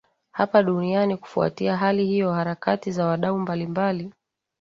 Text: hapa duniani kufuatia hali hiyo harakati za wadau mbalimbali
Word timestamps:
hapa 0.31 0.63
duniani 0.63 1.17
kufuatia 1.17 1.77
hali 1.77 2.05
hiyo 2.05 2.31
harakati 2.33 2.91
za 2.91 3.05
wadau 3.07 3.39
mbalimbali 3.39 4.11